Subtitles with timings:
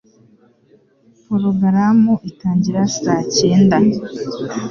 [1.25, 3.77] Porogaramu itangira saa cyenda.